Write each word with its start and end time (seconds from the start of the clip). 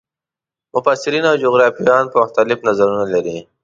مفسرین 0.73 1.23
او 1.29 1.35
جغرافیه 1.43 1.75
پوهان 1.87 2.05
مختلف 2.19 2.59
نظرونه 2.67 3.05
لري. 3.13 3.37